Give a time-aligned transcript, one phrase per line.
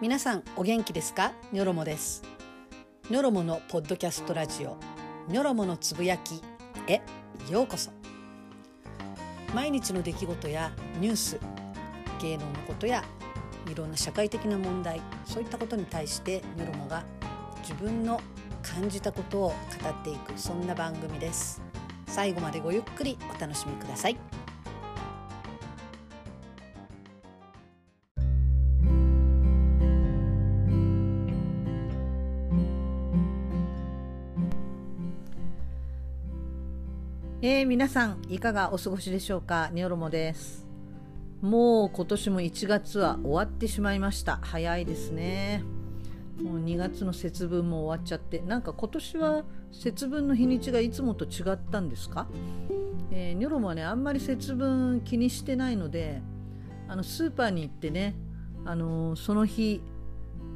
[0.00, 1.32] 皆さんお元気ですか？
[1.52, 2.22] ニョロモです。
[3.10, 4.78] ニョロモのポッドキャストラジオ。
[5.28, 6.42] ニョロモのつぶやき
[6.86, 7.02] へ
[7.50, 7.90] ようこそ。
[9.54, 11.38] 毎日の出来事やニュース
[12.18, 13.04] 芸能のことや
[13.70, 17.04] いろんな社会的な問題そういったことに対してニョロモが
[17.60, 18.22] 自分の
[18.62, 19.54] 感じたことを語
[19.86, 21.60] っていくそんな番組です。
[22.06, 24.16] 最後までごゆっくりお楽しみください。
[37.52, 39.70] えー、皆さんいかがお過ごしでしょうか？
[39.72, 40.64] ニョロモです。
[41.42, 44.38] もう今年も1月は終わってしまいました。
[44.40, 45.64] 早いですね。
[46.40, 48.38] もう2月の節分も終わっちゃって。
[48.38, 52.28] なんか今年は節分の日にちがいつもと違ったんですか、
[53.10, 56.22] えー、ニョロモはねあんまり節分気にしてないので
[56.86, 58.14] あのスーパーに行ってね、
[58.64, 59.82] あのー、その日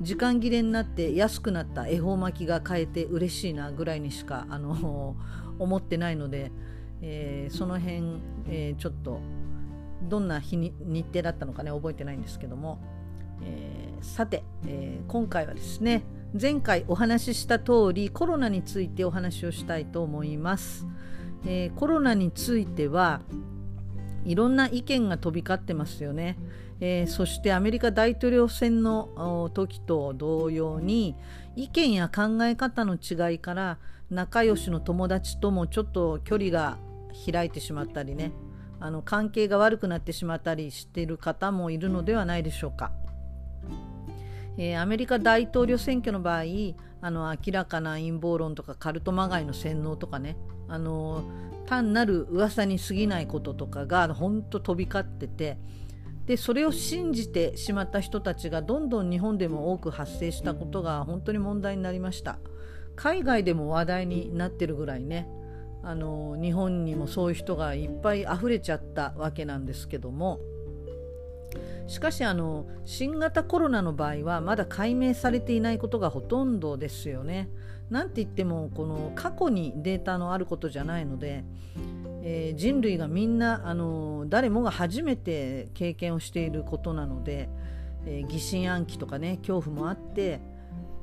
[0.01, 6.53] 時間切れになって安くなった恵方巻きが買えて嬉しいなぐらいにしか、あのー、思ってないので、
[7.07, 9.21] えー、その辺、えちょっと
[10.03, 12.79] どんな日に日程だったのかね覚えてないんですけども
[13.43, 16.05] えー、さて、え、今回はですね
[16.41, 20.87] 前回お話しした通りコロナについてお話をしたいと思います、
[21.47, 23.21] え、コロナについては
[24.25, 26.39] いろんな意見が飛び交ってますよね、
[26.81, 31.15] えそしてアメリカ大統領選の時と同様に
[31.57, 33.79] 意見や考え方の違いから
[34.11, 36.79] 仲良しの友達ともちょっと距離が
[37.31, 38.33] 開いてしまったりね。
[38.81, 42.93] あの関係が悪くなってしまったりしている方もいるのではないでしょうか。
[44.59, 46.43] えー、アメリカ大統領選挙の場合
[47.01, 50.37] あの明らかな陰謀論とかカルトまがいの洗脳とかね。
[50.69, 51.25] あの
[51.67, 55.59] 単なる噂に過ぎないこととかが本当飛び交ってて。
[56.27, 62.39] でそれを信じてしまった人たちがどんどん日本でも多く発生したことが本当に問題になりました。
[62.97, 65.29] 海外でも話題になってるぐらいね。
[65.87, 70.41] あの日本にもそういう人がいっぱい溢れちゃったわけなんですけども
[71.87, 77.51] しかしあの新型コロナの場合はまだ解明されていないことがほとんどですよね。
[77.91, 81.45] なんて言ってもこの過去にデータのあることじゃないので、
[82.23, 87.51] えー、人類がみんなあの誰もが初めて経験をしていることなので、
[88.07, 90.41] えー、疑心暗鬼とかね恐怖もあって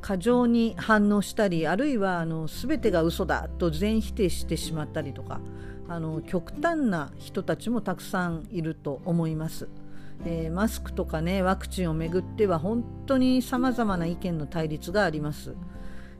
[0.01, 5.39] 過剰に反応したりあるいはあの全てが嘘だと全否定してしまったりとか
[5.87, 9.67] あの極端な人たちもたくさんいると思います。
[10.25, 15.55] えー、マスクとかねワクチンをめぐっては本当にさまざまな意見の対立があります、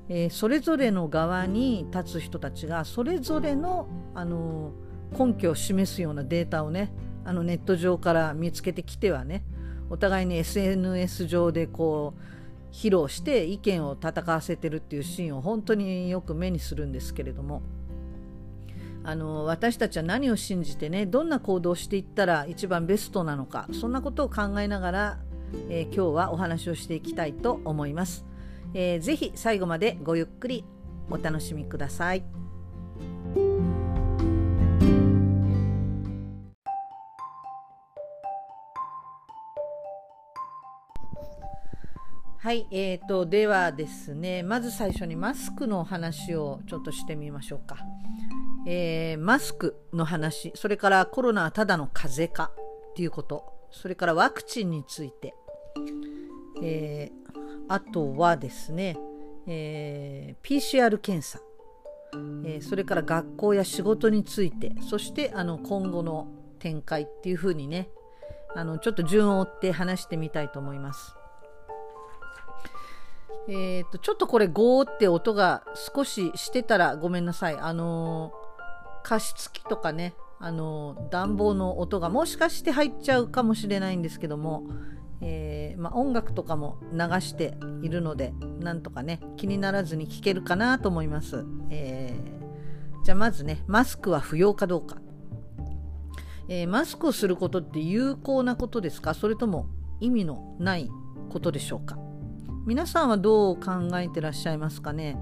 [0.10, 6.92] えー、それぞれの側に立つ人たちがそれぞれの、あのー、根拠を示すようなデータをね
[7.26, 9.44] あのネット上から見つけてきてはね
[9.92, 12.41] お互いに SNS 上でこう
[12.72, 17.62] 披露して意見を戦わせてるっていうシーンを本当によく目にするんですけれども。
[19.04, 25.20] あの私たちは何を信じてねどんな行動をしていったら一番ベストなのかそんなことを考えながら、
[25.70, 28.26] えー、今日はお話をしていきたいと思います、
[28.76, 30.66] えー、ぜひ最後までごゆっくり
[31.10, 32.41] お楽しみください。
[42.44, 47.78] はい、えーと、ではですねまず最初にマスクの話をちょっとしてみましょうか。
[48.66, 55.36] えー、マスクの話それからコロナはただの風邪かっていうことそれからワクチンについて、
[56.64, 58.98] えー、あとはですね、
[59.46, 61.40] えー、PCR 検査、
[62.44, 67.92] えー、それから学校や仕事についてそしてあの今後の展開っていうふうにね
[68.56, 71.21] あのちょっと順を追って話してみたいと思います。
[73.48, 75.64] えーと、ちょっとこれゴーって音が
[75.96, 77.58] 少ししてたらごめんなさい。
[77.58, 78.32] あの
[79.04, 84.68] 加湿器とかねあの暖房の音がもしかして入っちゃうかもしれないんですけども、
[85.22, 94.98] えー、まあ、音楽とかも流しているのでなんとかね気にならずに聞けるかなと思います、えー、じゃあまずねマスクは不要かどうか、
[96.48, 99.14] えー、マスクをすることって有効なことですか？
[99.14, 99.68] それとも
[100.00, 100.90] 意味のない
[101.30, 101.98] ことでしょうか？
[102.66, 105.18] 皆さんはどう考えてらっしゃいますかね？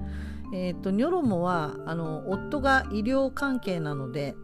[0.52, 4.34] えーと、ニョロモはあの夫が医療関係なので、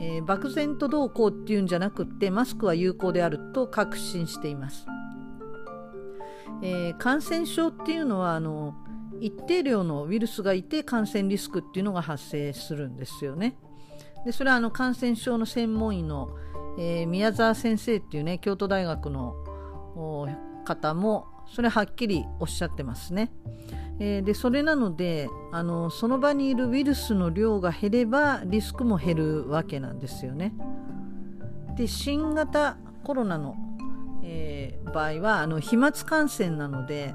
[0.00, 4.86] えー、漠然とどうこうっていうんじゃなくってマスクは有効であると確信しています、
[6.62, 8.74] えー、感染症っていうのはあの
[9.20, 13.56] 一定量のウイルスがいて感染リスクっていうのが発生するんですよね。
[14.26, 16.30] でそれはあの感染症の専門医の、
[16.78, 19.36] えー、宮沢先生っていうね京都大学の
[20.64, 23.32] 方もそれはっきりおっしゃってますね。
[23.98, 30.54] えー、でそれなのであのその場にいるウイルスの量が減ればリスクも減るわけなんですよね。
[31.76, 33.56] で新型コロナの、
[34.24, 37.14] えー、場合はあの飛沫感染なので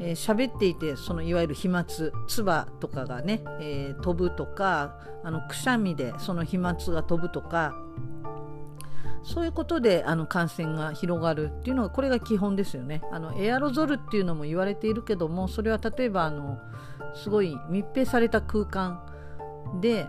[0.00, 7.74] えー、喋っていてそのいわゆる飛沫唾とかがね、えー、飛ぶとかあのくしゃみでその飛沫が飛ぶとか
[9.24, 13.02] そういうことであの感染が広がるっていうのがこれが基本ですよね。
[13.10, 16.58] あのエアロゾルっていうのも言われているけどもそれは例えばあの
[17.14, 19.00] すごい密閉された空間
[19.80, 20.06] で、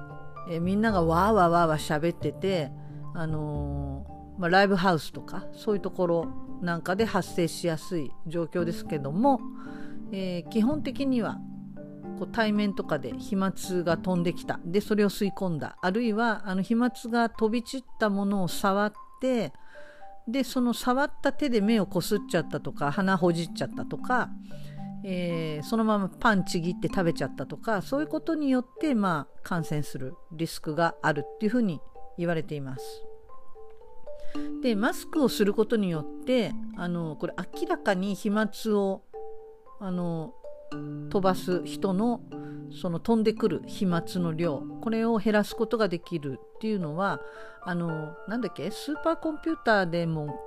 [0.50, 2.72] えみんながわーわーわーわー喋ってて、
[3.14, 6.28] あのー、まあ、ライブハウスとかそういうところ
[6.62, 9.40] なんかで発生しやすい状況ですけども、
[10.12, 11.40] えー、基本的には
[12.20, 13.54] こう対面とかで飛沫
[13.84, 14.60] が飛んできた。
[14.66, 15.78] でそれを吸い込んだ。
[15.82, 19.54] あるいはあの飛沫が飛び散ったものを触って
[20.28, 24.30] でその触った手で目をこすっちゃったとか鼻ほじっちゃったとか、
[25.04, 31.80] えー、そのままパンちぎって食べちゃったとかそういうことによって、まあ、感染するリスクがあるっていうふうに
[32.18, 32.84] 言われています。
[34.62, 39.04] でマスクをすることによってあのこれ明らかに飛沫を
[39.80, 40.34] あの
[41.10, 42.22] 飛ばす人の
[42.72, 47.22] その飛んでくる飛沫の量これを減らすことができるっていうのは
[47.64, 50.40] あのなんだっけスーパーコンピューターでも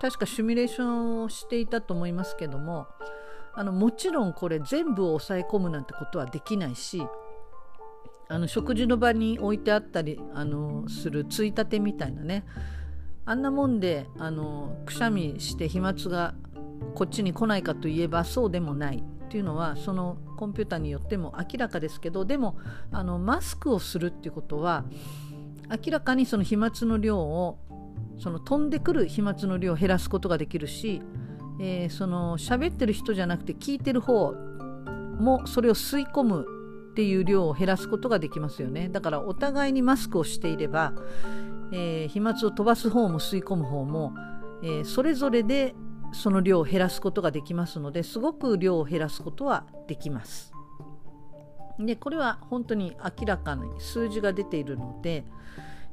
[0.00, 2.86] 確かシミュレーションをしていたと思いますけども
[3.52, 7.02] あのもちろんこれ全部を抑え込むなんてことはできないし
[8.28, 12.44] あの食事の場に置いてあったりあのするついたてみたいなね
[13.26, 16.34] あんなもんであのくしゃみして飛沫が
[16.94, 19.04] こっちに来ないかといえばそうでもない。
[19.30, 22.56] っていうのはそのコンピューターによっても明らかですけどでも
[22.90, 24.84] あのマスクをするっていうことは
[25.70, 27.56] 明らかにその飛沫の量を
[28.18, 31.00] その飛んでくる飛沫の量を減らすことができるし、
[31.60, 36.44] えー、その喋ってる人じゃなくて聞いてる方もそれを吸い込む
[36.90, 38.88] っていう量を減らすことができますよね。
[38.88, 40.92] だからお互いにマスクをしていれば、
[41.72, 44.12] えー、飛沫を飛ばす方も吸い込む方も、
[44.64, 45.76] えー、それぞれで
[46.12, 50.52] その量を減らすことができますのですごく量を減らすことはできます。
[51.78, 55.24] でこれは本当に明らかに数字が出ているので、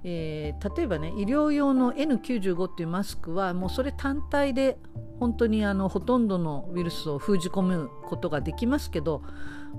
[0.04, 4.78] えー、例えばね医療用の N95 っていうマスクはもうそれ単体で
[5.19, 9.24] 本当にあのほとんどのウイルスを封じ込むことができますけど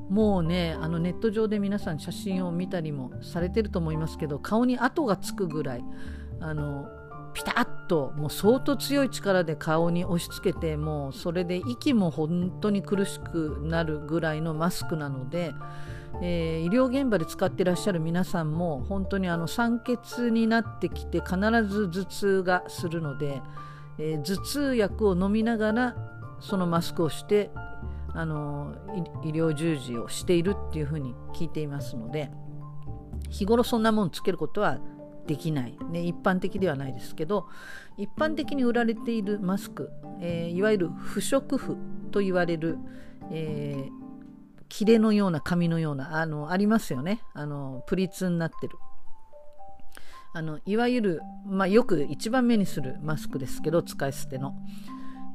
[0.08, 5.84] もうねあのネット上で皆さん写真を見たりもされてると思いますけど顔に跡がつくぐらい
[6.40, 6.88] あの
[7.34, 15.54] ピタッともう相当強い力で顔に押し付けてもうそれで息も本当に苦しくなるぐらいのマスクなので、
[16.22, 23.40] えー、医療現場で使ってらっしゃる皆さんも本当にあの酸欠になってきて必ず頭痛がするので、
[23.98, 25.96] えー、頭痛薬を飲みながら
[26.40, 27.50] そのマスクをして
[28.14, 28.74] あの
[29.24, 32.30] 医療従事をしているっていうふうに聞いていますので
[33.30, 34.78] 日頃そんなもんつけることは
[35.28, 37.46] できない、ね、一般的ではないですけど
[37.98, 39.90] 一般的に売られているマスク、
[40.20, 41.76] えー、いわゆる不織布
[42.10, 42.78] と言われる、
[43.30, 43.90] えー、
[44.70, 47.20] 切れのような紙のようなあのありますよね。
[47.34, 48.78] あのプリツになってる。
[50.34, 54.54] あのいわゆる、まあ、よく一番目にするマスクですけど使い捨ての、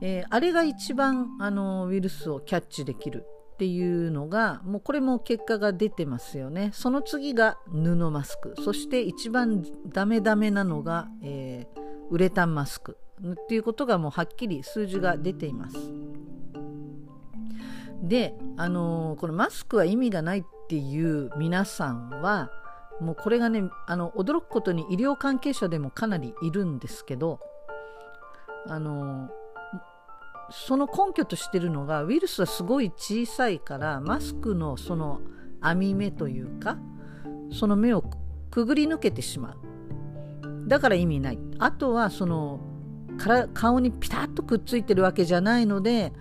[0.02, 3.26] えー、あれが一番あのウイルスをキャッチできる。
[3.54, 6.72] っていうのがもうこれも結果が出てますよね。
[6.74, 8.56] その次が布マスク。
[8.64, 12.98] そして一番ダメダメなのが、えー、ウレタンマスク。
[13.24, 15.78] っていうことがもうはっきり数字が出ています。
[18.02, 22.50] であのー、このマスクは意味がないっていう皆さんは
[23.00, 27.40] もうこれがねあの驚くことに医療関係者でもかなりいるんですけど
[28.68, 29.43] あのー
[30.50, 35.22] その根拠としてるのがウイルスはすごい小さいからマスクのその
[35.62, 36.78] 網目というか
[37.52, 38.04] その目を
[38.52, 40.68] くぐり抜けてしまう。
[40.68, 41.40] だから意味ない。
[41.60, 42.60] あとはその
[43.18, 46.14] から顔にピタッとくっついてるわけじゃないので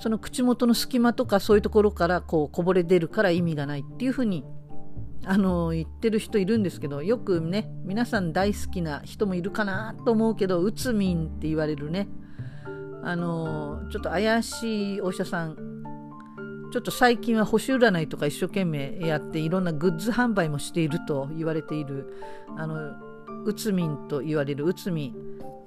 [0.00, 4.44] その口元の隙間とかそういうところからこうこぼれ出るから意味がないっていうふうに
[5.24, 12.08] あの言ってる人いるんですけどよくね皆さん大好きな人もいるかなと思うけどうつみんって言われるね
[13.04, 15.56] あのちょっと怪しいお医者さん。
[16.72, 22.12] ちょっと最近は星占いとか一生懸命やっていろんなグッズ販売もしていると言われている
[22.56, 22.96] あの
[23.44, 25.14] うつみんと言われるうつみ、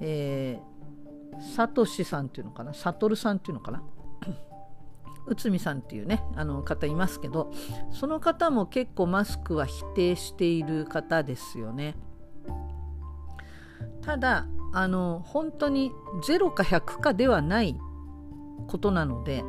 [0.02, 2.74] えー、さとしさんっていうのかな？
[2.74, 3.84] さとるさんっていうのかな？
[5.28, 7.54] 内海さんっていうねあの方いますけど
[7.92, 11.96] その方も結構マスクは否定している方ですよね。
[14.02, 15.92] ただあの本当に
[16.28, 17.78] 0か100かではない
[18.68, 19.44] ことなので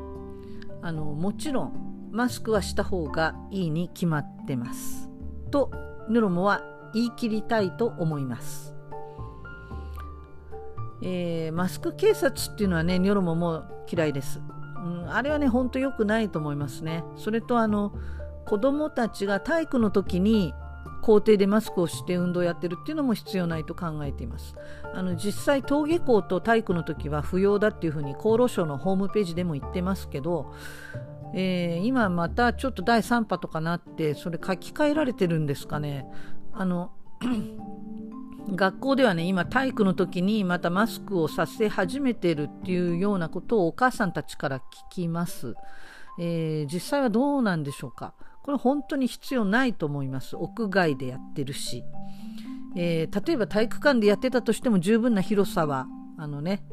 [0.82, 5.10] あのもちろんマスクはした方がいいに決まってます。
[5.50, 5.70] と
[6.08, 6.62] ヌロモは
[6.94, 8.74] 言い切りたいと思います、
[11.02, 14.40] えー、マスク警察っていうのはねニョロモも嫌いです、
[14.84, 17.04] うん、あれはねほんと良くないと思いますね。
[17.16, 17.92] それとあの
[18.46, 20.54] 子供たちが体育の時に
[21.08, 24.54] 校庭でマスクをして運動をやってるっていうのも必要ないと考えています。
[24.92, 30.52] あの実際登下校と体育の時は不要だっていうふうに厚労省のホームページでも言ってますけど
[31.34, 36.06] えー、今またちょっと第3波とかなってそれ書き換えられてるんですかね。
[36.52, 36.92] あの
[38.54, 45.54] 学校ではね今体育の時にまたマスクをさせ始めてるっていうようなことをお母さんたちから聞きます、
[46.18, 48.14] えー、実際はどうなんでしょうか。
[48.48, 50.34] これ本当に必要ないと思います。
[50.34, 51.84] 屋外でやってるし、
[52.78, 55.86] えー、例えば体育館でやってたとしても十分な広さは
[56.16, 56.64] あのね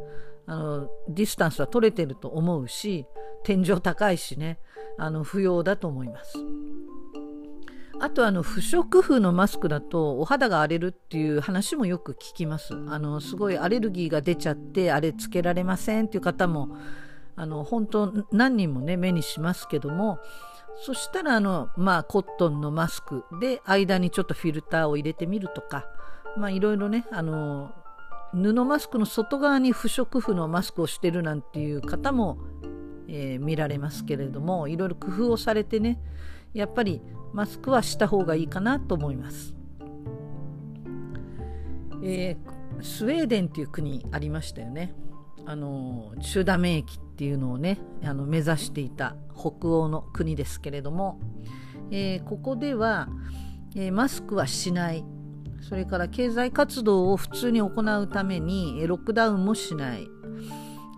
[0.45, 3.05] あのディスタンスは取れてると思うし
[3.43, 4.57] 天井高いしね
[4.97, 6.37] あの不要だと思います。
[7.99, 12.73] あとあの不織布のマスクだとお肌が荒れるっていう話もよく聞きます。
[12.87, 16.77] あのすごいアレルギーが出ちゃってあれつけられませんっていう方も
[17.35, 20.19] あの本当何人もね目にしますけども
[20.77, 25.85] そしたらあのまあコットンのマスクで間にちょっとフィルターを入れてみるとか
[26.37, 27.71] まあいろいろねあの
[28.33, 32.37] 布マスクの外側に不織布のマスクをしてるなんていう方も
[33.07, 35.99] えー、見られますけれどもいろいろ工夫をされてね
[36.53, 37.01] やっぱり
[37.33, 39.53] マスクはした方がいいかなと思います。
[42.01, 44.93] えー、スウェーデンっていう国ありましたよね。
[45.45, 51.17] あの集団免疫っっていうのをねあの目指していた北欧の国ですけれども、
[51.89, 53.07] えー、ここでは、
[53.73, 55.05] えー、マスクはしない。
[55.61, 60.07] それから経済活動を普通に行うためにロックダウンもしない。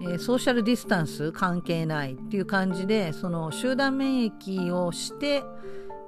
[0.02, 2.14] えー、ソーシャルディスタンス関係ない。
[2.14, 5.44] っていう感じでその集団免疫をして、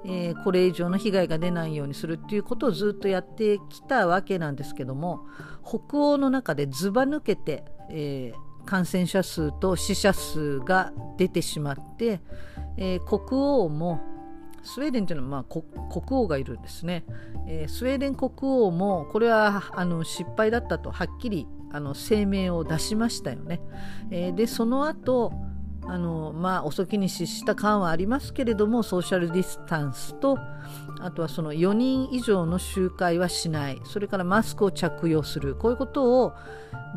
[0.04, 2.14] えー、これ以上の被害が出ないようにする。
[2.14, 5.24] っていうことをずっとやってきたわけなんですけども
[5.64, 12.20] 北欧の中でずば抜けて、えー、感染者数と死者数が出てしまって、
[12.76, 14.00] え国王も
[14.62, 17.04] スウェーデンというのはまあ国王がいるんですね、
[17.48, 23.60] えスウェーデン国王もこれはあの失敗だったとはっきりあの声明を出しましたよね。
[24.12, 25.32] えー、でその後
[25.86, 30.38] あのまあ遅きに失した感はありますけれどもソーシャルディスタンスと
[31.00, 36.34] あとはその4人以上の集会はしないそれからマスクを着用するこういうことを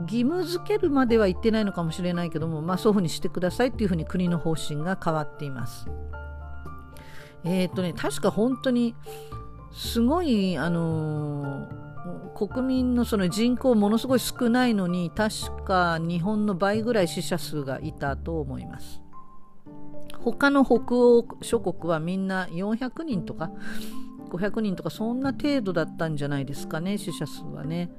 [0.04, 5.88] 義務付けるまでは言ってないのかもしれないけども、まあ、そういうふうにしてくださいっていうふうに国の方針が変わっています。
[7.46, 8.96] えっ、とね確か本当に
[9.74, 11.93] すごいあのー
[12.36, 19.02] 国民のその人口ものすごい少ないのに確か日本の倍ぐらい死者数がいたと思います。
[20.20, 23.52] 他の北欧諸国はみんな400人とか
[24.30, 27.92] 500人とかそんな程度だったんじゃないですかね死者数はね。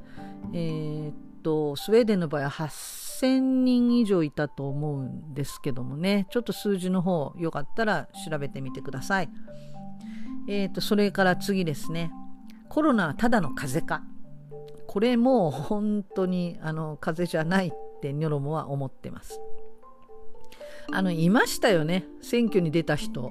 [0.53, 6.27] えー、っとスウェーデンの場合は8000人以上いたと思うんですけどもね。
[6.31, 9.31] ちょっと数字の方よかったら調べてみてください。
[10.49, 12.11] えー、っとそれから次ですね。
[12.75, 14.05] コロナはただの風邪か。
[14.89, 19.41] これも本当にあの風邪じゃないってニョロモは思ってます。
[20.93, 22.05] あのいましたよね。
[22.21, 23.31] 選挙に出た人。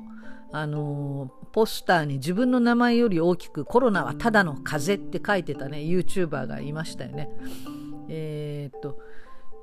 [0.54, 5.80] あのポスターに自分の名前より大きく「コロナはただの風邪」って書いてたね。
[5.80, 7.30] YouTuber がいましたよね。
[8.08, 8.98] えー、っと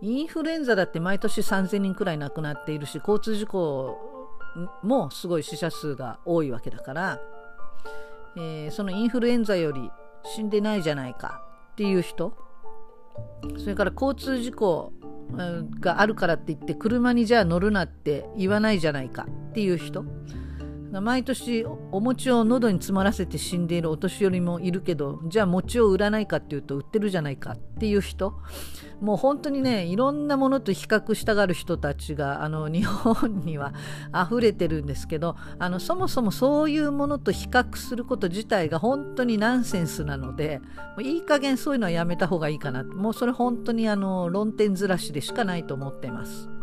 [0.02, 3.96] インフルエンザだって毎年3000人くらい亡くなっているし交通事故
[4.82, 7.18] もすごい死者数が多いわけだから
[8.36, 9.90] えー、そのインフルエンザより
[10.24, 12.36] 死んでないじゃないかっていう人
[13.58, 14.92] それから交通事故
[15.80, 20.04] があるからって言って車にじゃあ乗るなって言わないじゃないかっていう人
[20.92, 28.34] 毎年お餅を喉に詰まらせて死んでいるお年寄りもいるけどじゃあ餅を売らないかっていうと売ってるじゃないかっていう人。
[29.00, 33.72] もう本当にねいろんなものと比較したがる人たちがあの日本には
[34.14, 40.66] 溢れてるんですけどあのそもそもそういうものと比較すること自体が本当にナンセンスなのでも
[40.98, 42.84] ういい加減そういうのはやめた方がいいかな。
[42.84, 46.59] もうそれ本当にあの論点ずらしでしかないと思ってます。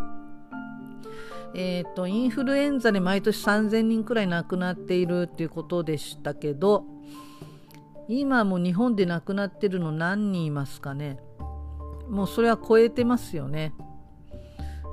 [1.56, 6.84] えーと、インフルエンザで毎年3000人くらい亡くなっているっていうことでしたけど
[8.08, 11.20] 今も日本で亡くなってるの何人いますかね？
[12.10, 13.74] もうそれは超えてますよね。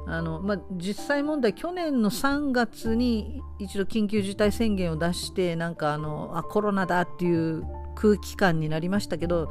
[0.06, 9.50] あのまあ、実際問題、去年の3月に一度緊急事態宣言を出してなんかあのあコロナだっていう空気感になりましたけど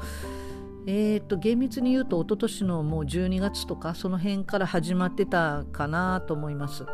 [0.85, 6.85] えーと、厳密に言うと一昨年のもう12月とかその辺から始まってたかなと思います。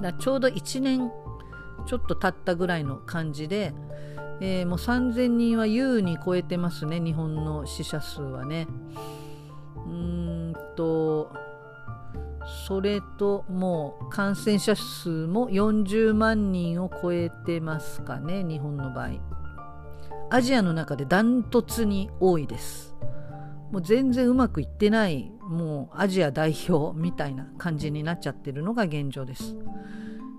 [0.00, 1.10] だちょうど1年
[1.86, 3.74] ちょっと経ったぐらいの感じで、
[4.40, 8.66] えー、もう3000人は優に超えてますね日本の死者数はね。
[9.86, 11.32] うんと
[12.66, 19.35] それともう感染者数も40万人を超えてますかね日本の場合。
[20.28, 22.96] アジアの中でダントツに多いです。
[23.70, 29.56] もう全然うまくいってないもうアジア代表みたいな感じになっちゃってるのが現状です。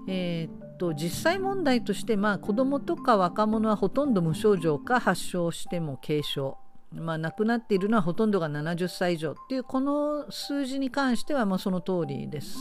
[0.07, 6.57] えー、っと実際問題としてまあ子どもとか若者はほとんど無症状か発症しても軽症。
[6.93, 12.57] まあ、亡くなっているのはほとんどが70歳以上っていうこの数字に関してはまあその通りです。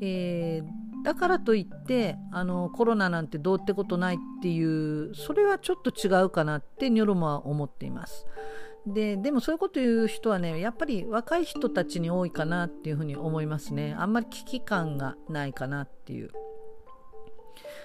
[0.00, 8.26] えー、だからといってあのコロナなんてどうってことないっていうそれはちょっと違うかなってニョロモは思っています。
[8.86, 16.30] ででもそういうこと言う人はねやっぱり若い人たちに多いかなっていうふうに思いますねあんまり危機感がないかなっていう。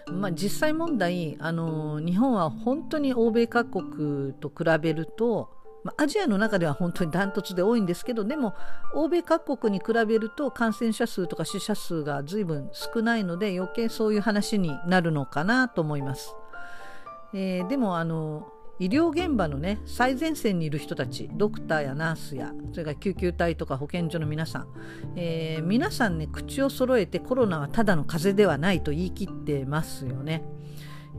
[0.08, 8.54] まあ、実際問題あの日本は本当に欧米各国と比べるとまあ、アジアの中では本当にダントツで多いんですけどでも
[8.94, 16.36] 欧米各国に比べると感染者数とか死者数が随分少ないので余計そういう話になるのかなと思います。
[17.34, 24.68] えー、でもあの医療現場のね最前線にいる人たちドクターやナースやそれから救急隊とか保健所の皆さん、
[25.16, 30.44] えー、皆さんね口を揃えてコロナはただの風邪ではないと言い切ってますよね。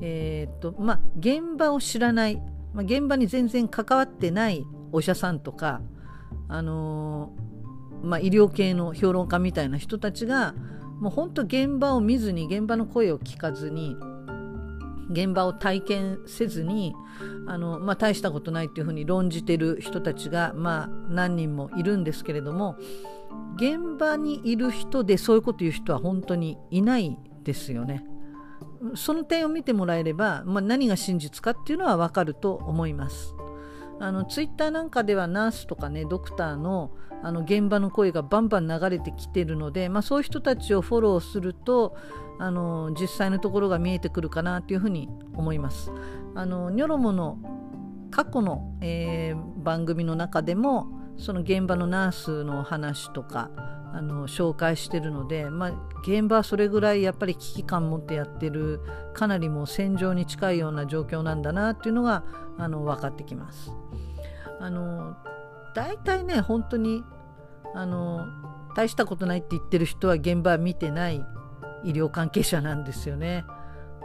[0.00, 2.42] えー、っとまあ現場を知らない
[2.74, 5.80] まあ、現場に全然関わってないお医者さんとか、
[6.48, 10.54] あのー、まあ、医療系の評論家みたいな人たちが
[11.00, 13.96] もう本当現場を見ずに現場の声を聞かずに
[15.10, 16.94] 現場を体験せずに
[17.46, 22.76] あの、まあ、大したことないっていうふうに論じてる人たちが、まあ、何人もいるんですけれども
[23.56, 28.06] 現場にいる人でそういうこと言う人は本当にいないですよね。
[28.94, 33.34] その点を見てもらえれば、まあ、何が真実かっていうのは分かると思います。
[34.00, 36.90] あのツイッターなんかではナースとかねドクターの
[37.24, 41.96] あの現場の声がバンバン流れてきてるので、まあ、そういう人たちをフォローすると
[42.40, 45.92] あの実際のところが見えてくるかなというふうに思います。
[46.34, 47.38] あのニョロモの
[48.10, 53.50] 過去の、えー、番組の中でもその現場のナースの話とか
[53.94, 58.80] あの紹介してるので、まあ、現場はそれぐらいやっぱり危機感持ってやってる
[59.12, 62.24] かなりもう戦場に近いような状況なんだなっていうのが
[62.58, 63.70] あの分かってきます。
[64.60, 65.16] あの
[65.74, 67.04] 大体ね本当に
[67.74, 68.26] あの
[68.74, 71.24] 大したことないって言ってる人は現場見てない
[71.84, 73.44] 医療関係者なんですよね。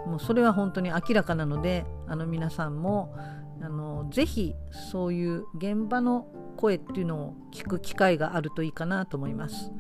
[0.05, 3.15] もうそれは本当に明らかなのであの皆さんも
[3.61, 4.55] あのぜひ
[4.91, 9.71] そういう現場の声っていうのを聞く機会があるといいかなと思います。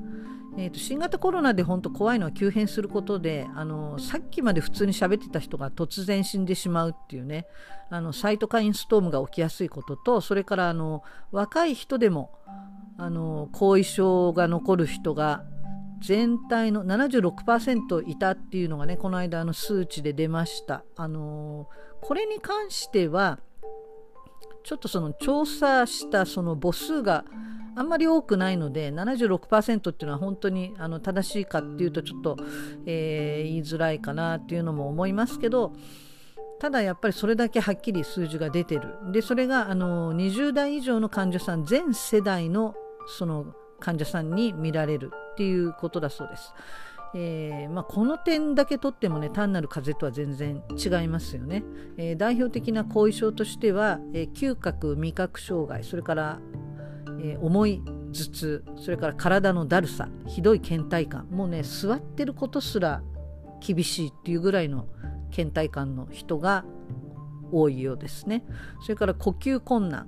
[0.59, 7.45] えーと、新型コロナで本当怖いのは急変することであのさっきまで普通に喋ってた人が突然死んでしまうっていうね
[7.91, 12.31] あのサイトカインストームが起きやすいこととそれからあの若い人でも
[12.97, 15.43] あの後遺症が残る人が
[16.01, 21.69] 全体の76%いたっていうのがねこの間の数値で出ましたあの
[22.01, 23.39] これに関しては
[24.67, 27.23] ちょっとその調査したその母数が
[27.77, 32.35] あんまり多くないので76%っていうのは本当にあの正しいかっていうとちょっと、
[32.85, 35.71] えー、言いづらいかなっていうのも思いますけど
[36.59, 42.75] ただやっぱりそれだけはっきり数字が出てるでそれがあの20代以上の患者さん全世代の
[43.17, 46.53] その患者さんに見られるっていうことだそうです。
[47.19, 51.63] えーまあ、この点だけとってもね単なる風邪とは全然違いますよね、
[51.97, 56.39] えー、代表的な後遺症としては、えー、嗅覚味覚障害それから、
[57.19, 63.01] えー、重い頭痛それから体のだるさひどい倦怠感もうね座ってることすら
[63.65, 64.87] 厳しいっていうぐらいの
[65.35, 66.65] 倦怠感の人が
[67.51, 68.43] 多いようですね。
[68.81, 70.05] それから呼吸困難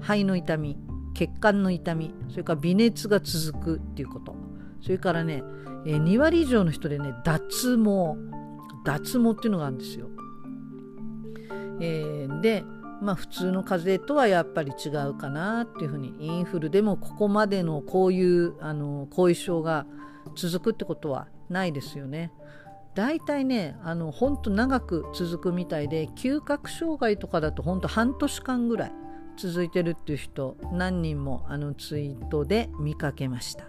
[0.00, 0.76] 肺の痛み
[1.14, 4.36] 血管の痛みそれから微熱が続くっていうこと。
[4.82, 5.42] それからね
[5.86, 8.16] えー、2割以上の人でね脱毛
[8.84, 10.08] 脱毛っていうのがあるんですよ。
[11.80, 12.64] えー、で
[13.00, 19.86] まあ普通の風邪とはやっぱり違うかなっていうふうにインフルでもここまでのこういうあの後遺症が
[20.36, 22.32] 続くってことはないですよね。
[22.94, 28.92] 大体ねあの本当長く続くみたいで嗅覚障害とかだと本当半年間ぐらい
[29.36, 33.64] 続いてるっていう人何人もあのツイートで見かけました。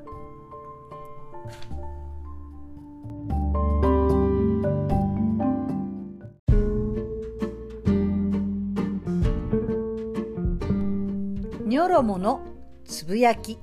[11.66, 12.42] ニョロモの
[12.86, 13.58] つぶやき。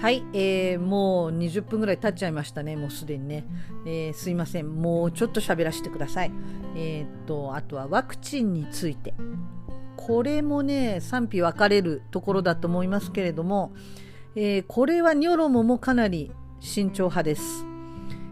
[0.00, 0.49] はい、え、
[1.50, 3.44] 20分ぐらい経っちゃいましたね、もうすでにね、
[3.86, 6.32] えー、すいません、もうちょっと喋らせてください。
[6.76, 9.14] えー、っと、あとはワクチンについて。
[9.96, 13.72] これもね、賛否分かれるところだと思いますけれども、
[14.34, 17.66] えー、これはニョロモもかなり慎重派です。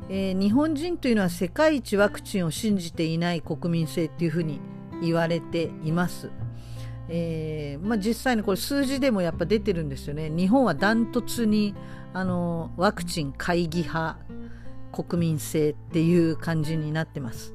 [0.09, 4.61] えー、日本人というのは世界一ワクチンを信じていない国民性っていうふうに
[5.03, 6.31] 言われています。
[7.11, 10.31] えー、まあ、実際にこれ数字でもやっぱ出てるんですよね。
[10.31, 11.75] 日本はダントツに
[12.13, 14.19] あのワクチン懐疑派
[14.93, 17.55] 国民性っていう感じになってます。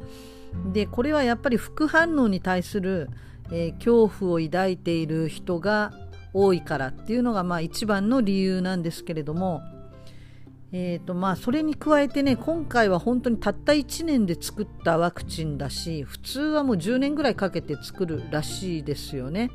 [0.72, 3.10] でこれはやっぱり副反応に対する、
[3.52, 5.92] えー、恐怖を抱いている人が
[6.34, 9.62] 多いからっていうのがまあ一番の理由なんですけれども、
[10.72, 19.52] えーとまあ、それに加えてね今回は本当にたった1年で作ったワクチンだし普通はもう10年ぐらいかけて作るらしいですよね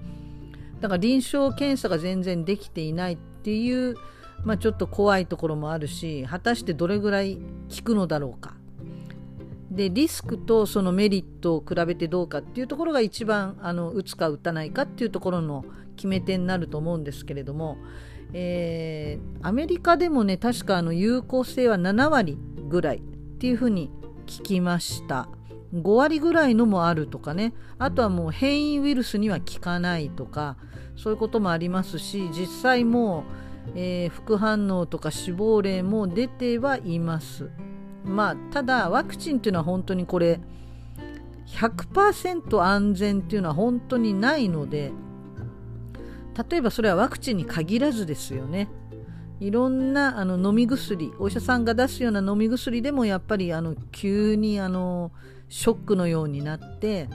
[0.81, 3.97] だから臨床検査が全然できていないっていう、
[4.45, 8.55] まあ、ちょっと怖いところもあるし果たしてどれぐらい効くのだろうか。
[9.71, 17.77] でリスクとそのメリットを比べてどうかっていうところが一番あの打つか打たないかっていうところの決め手になると思うんですけれども
[18.33, 23.01] えー、アメリカでもね確かあの有効性は7割ぐらいっ
[23.39, 23.91] ていうふうに
[24.27, 25.29] 聞きました。
[25.75, 27.53] 5割ぐらいのもあるとかね。
[27.79, 30.57] あとはもう変異ウイルスには効かないとか
[30.97, 33.23] そういうこともありますし実際もう、
[33.75, 37.51] えー、副反応とか死亡例も出てはいます
[38.05, 40.41] まあただワクチンっていうのは本当にこれ
[41.47, 44.93] 100%安全っていうのは本当にないので
[46.51, 48.69] 例えばそれはワクチンに限らずですよね。
[49.41, 55.13] いろんなあの飲み薬お医者さんが出すような飲み薬でもやっぱりあの急にあの
[55.49, 57.09] ショックのようになって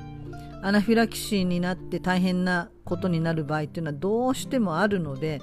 [0.62, 5.42] アナフィラキシーになって大変なことになる場合っていうのはどうしてもあるので、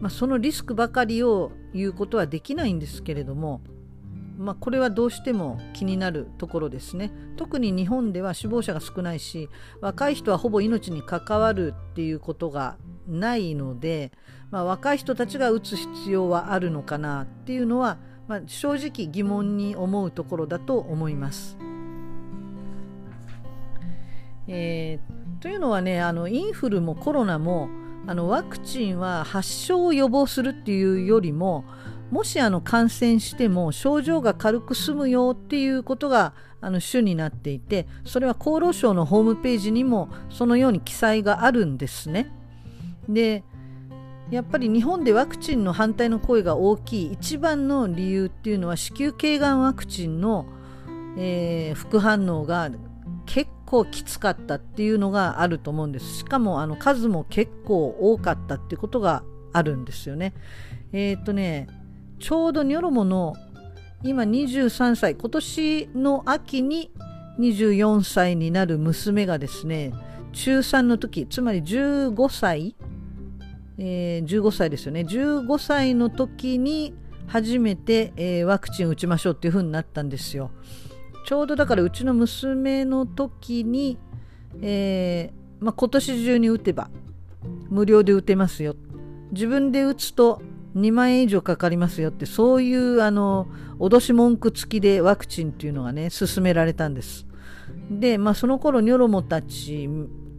[0.00, 3.60] まあ、そのリスクばかりを言うことはできないんですけれども、
[4.38, 9.48] まあ、これはどうしても気になるところですね特に日本では死亡者が少ないし
[9.80, 12.76] 若い人はほぼ命に関わるっていうことが
[13.08, 14.12] ないので、
[14.50, 21.56] まあ、若い人たちが打つ必要はあるのかなっていうのは、まあ、正直疑問に思うところだと思います。
[24.50, 27.68] えー、というのはねあのインフルもコロナも
[28.08, 31.66] あのワクチンは発症を予防するっていうよりも
[32.10, 42.32] もしあの感染しても症状が軽く済むよっていうことがあの主になっていてそれは厚労省のホームページにもそのように記載があるんですね。
[43.10, 43.44] で
[44.30, 50.46] やっぱり日本でワクチンの反対の声が大きい一番の理由っていうのは子宮頸がんワクチンの、
[51.18, 52.70] えー、副反応が
[53.26, 56.18] 結構きつかったっていうのがあると思うんです。
[56.20, 60.32] しかもあの数も結構多かったっていうことがあるんですよね。
[60.92, 61.68] えっ、とね
[62.18, 63.36] ちょうどニョロモの
[64.02, 66.90] 今23歳今年の秋に
[67.38, 69.92] 24歳になる娘がですね
[70.32, 72.74] 中3の時つまり15歳
[73.80, 75.02] えー、15歳ですよね。
[75.02, 76.94] 15歳の時に
[77.28, 80.50] 初めて、えー、ワクチン打ちましょうっていう風になったんですよ。
[81.24, 83.98] ちょうどだからうちの娘の時に、
[84.62, 86.90] えーまあ、今年中に打てば
[87.68, 88.76] 無料で打てますよ。
[89.32, 90.40] 自分で打つと
[90.76, 93.46] 2万円以上かかりますよってそういうあの
[93.78, 97.26] 脅し文句付きでワクチンっていうのがね勧められたんです。
[97.90, 99.88] で、まあ、その頃ニョロモたち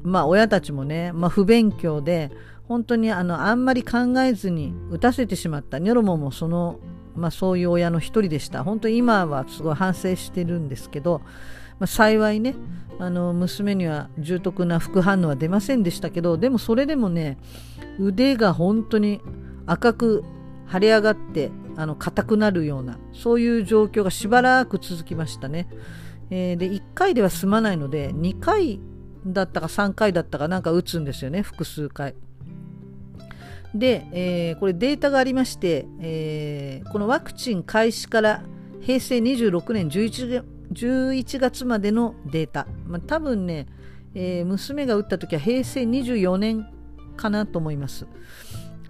[0.04, 2.32] まあ親たちもね、まあ、不勉強で
[2.68, 5.80] 本当にあのあんまり考えずに打たせてしまった。
[5.80, 6.80] ニョロモもその、
[7.20, 11.22] まあ、そういう親の一人でした本当に今はすごい反省してるんですけど、
[11.80, 12.56] まあ、幸いね
[12.98, 17.38] あの娘には重篤な副反応は出ませんでしたけどでもそれでもね
[18.00, 19.22] 腕が本当に
[19.66, 20.24] 赤く
[20.72, 25.70] 腫れ上がってあの硬くなるようなそういう状況がしばらく続きましたね。
[26.30, 28.80] えー、で1回では済まないので2回
[29.26, 32.16] だったか3回だったかなんか打つんですよね複数回。
[33.74, 38.44] で、えー、これデータがありまして、えー、このワクチン開始から
[38.82, 43.68] 平成26年 11, 11月までのデータ、まあ、多分ね、
[44.16, 46.68] えー、娘が打った時は平成24年
[47.16, 48.08] かなと思います。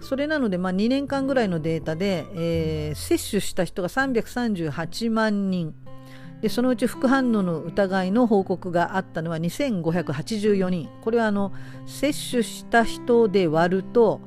[0.00, 5.74] それなので、まあ、2年間ぐらいのデータで、えー、接種した人が338万人。
[6.40, 10.88] でそのうち副反応の疑いの報告があったのは2584人。
[11.02, 11.52] これはあの
[11.84, 14.22] 接種した人で割ると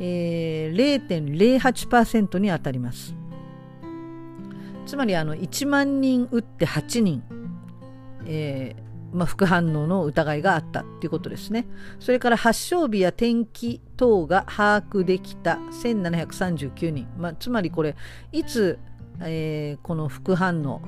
[0.00, 3.14] えー、0.08%に当たります。
[4.86, 7.22] つまりあの1万人打って8人、
[8.26, 11.66] えーまあ、副反応の疑いがあったということですね。
[12.00, 17.96] それから発症日や天気等が把握できた1739人、まあ、つまりこれ
[18.32, 18.78] いつ、
[19.20, 20.82] えー、この副反応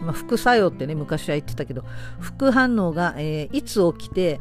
[0.00, 1.84] まあ、副作用ってね昔は言ってたけど
[2.20, 4.40] 副反応が、えー、いつ起きて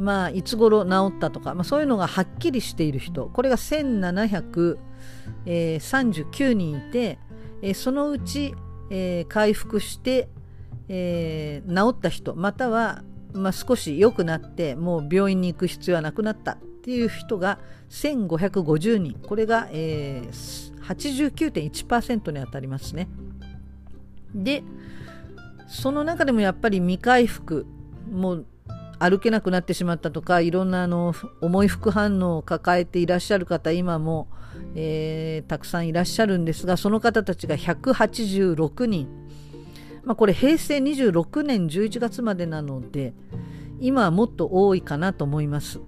[0.00, 7.18] まあ、いつ頃治ったとか、まあ、そういうのがはっきりしている人これが1739人いて、
[7.60, 8.54] え、そのうち、
[8.90, 10.30] えー、回復して、
[10.88, 13.02] えー、治った人または、
[13.34, 17.58] まあ、少し良くなってもう病院に行く必要はなくなったっていう人が
[17.90, 23.06] 1550人これが、えー、89.1%に当たりますね。
[24.34, 24.62] で
[25.68, 27.66] その中でもやっぱり未回復
[28.10, 28.46] もう
[29.00, 34.28] 歩けなくなってしまったとかいろんなあの重い副反応を抱えていらっしゃる方今も、
[34.74, 39.08] えー、たくさんいらっしゃるんですがその方たちが186人、
[40.04, 43.14] まあ、これ平成26年11月までなので
[43.80, 45.80] 今はもっと多いかなと思います。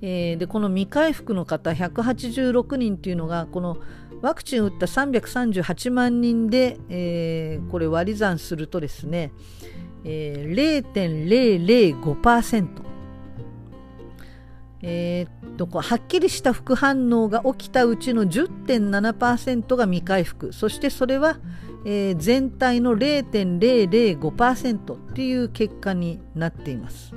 [0.00, 3.76] でこの未回復の方186人っていうのがこの
[4.20, 9.32] ワクチン打った338万人で、えー、これ割り算するとですね、
[10.04, 12.68] えー、0.005%、
[14.82, 21.38] えー、とはっきりした副反応が起きたうちの10.7%が未回復そしてそれは、
[21.84, 27.14] えー、全体の0.005%っていう結果になっています。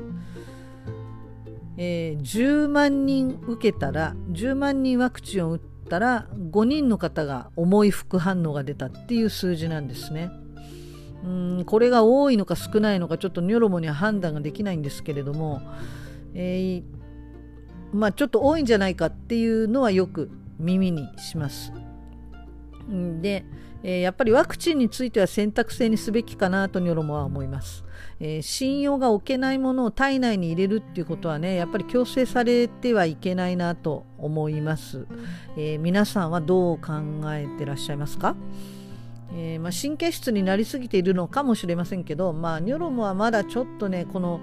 [1.77, 10.29] えー、10万人受けたら10万人ワクチンを打ったら5人の方が重い副反応が出たっていう数字なんですね。
[11.25, 15.61] うんこれが多いのか少ないのかちょっとニョロモには判断ができないんですけれども、
[16.35, 21.71] えー、まあ、ちょっと多いんじゃないかっていうのはよく耳にします。
[23.21, 23.43] で、
[23.81, 27.83] えー、やっぱりワクチンについては選択制にすべきかなとニョロモは思います。
[28.19, 35.07] えー、信用が置けないものを体内に入れるっていうことはねやっぱり強制されてはいけないなと思います。
[35.57, 36.93] え皆さんはどう考
[37.33, 38.35] えてらっしゃいますか？
[39.33, 44.39] えー、まあ、神経質になりすぎているのかもしれませんけど、まあ、ニョロモはまだちょっとねこの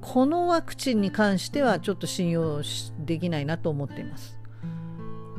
[0.00, 2.62] このワクチンに関してはちょっと信用
[3.00, 4.38] できないなと思っています。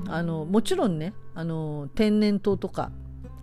[0.07, 2.91] あのもちろんねあの天然痘とか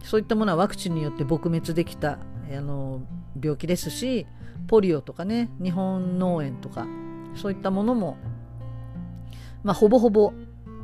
[0.02, 2.18] そういったものはワクチンによって撲滅できた
[2.52, 3.02] あの
[3.40, 4.26] 病気ですし
[4.66, 6.86] ポリオとかね日本脳炎とか
[7.34, 8.16] そういったものも、
[9.62, 10.32] まあ、ほぼほぼ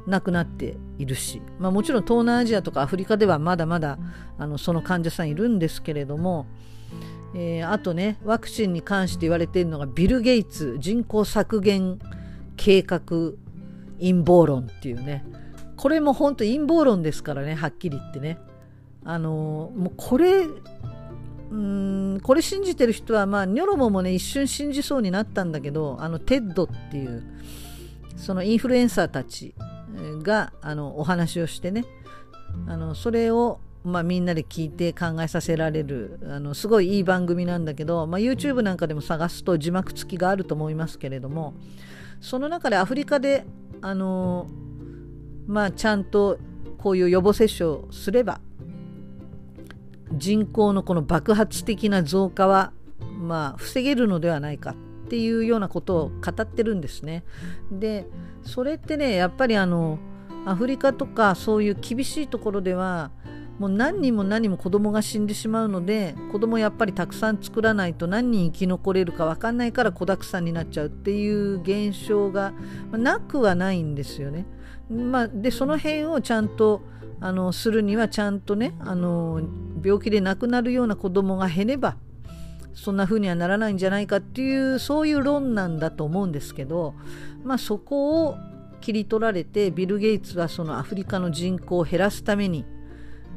[0.06, 3.98] なくなっているし、まあ、もちろん東南アジアとかアフリカではまだまだ
[4.38, 6.46] あのその患者さんいるんですけれども、
[7.34, 11.98] えー、あとねワクチンに関して言われているのがビル・ゲイツ人口削減
[12.56, 13.00] 計画
[13.98, 15.24] 陰謀論っていうね。
[15.76, 18.38] これも本当陰謀論ですからねはっきり言ってね。
[19.04, 20.46] あの、もうこれ
[21.52, 27.22] うんこれ信じてる人はまあニョロモもね一瞬信じそうになったんだけどあの TED っていう
[28.16, 29.54] そのインフルエンサーたち
[30.22, 31.84] があのお話をしてね。
[32.66, 41.54] あのそれを、まあ、みんなで聞いて考えさせられるあのすごいいい番組なんだけど、まあ、YouTube なんかでも探すと字幕付きがあると思いますけれども
[42.20, 43.46] その中でアフリカで
[43.80, 44.46] あの、
[45.46, 46.38] まあ、ちゃんと
[46.78, 48.40] こういう予防接種をすれば
[50.12, 52.72] 人口のこの爆発的な増加は、
[53.18, 54.74] まあ、防げるのではないか。
[55.04, 57.24] っていうようなことを語ってるんですね。
[57.70, 58.06] で
[58.42, 59.98] それってねやっぱりあの
[60.46, 63.10] アフリカとかそういう厳しいところでは
[63.58, 72.52] もう何人も何も子供が死んでしまうので子供やっぱりたくさん作らないと何人生き残れるか分かんないから子だくさんになっちゃうっていう現象が
[72.90, 74.46] なくはないんですよね。
[74.90, 76.82] まあ、でその辺をちゃんと
[77.20, 79.40] あのするにはちゃんとねあの
[79.82, 81.96] 病気で亡くなるような子供が減れば
[82.74, 86.94] そんな風にはならないんじゃないかっていうそういう論なんだと思うんですけど
[87.44, 88.36] まあ、そこを
[88.80, 92.64] 切り取られてビル・ゲイツはそのアフリカの人口を減らすために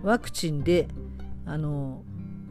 [0.03, 0.87] ワクチンで
[1.45, 2.03] あの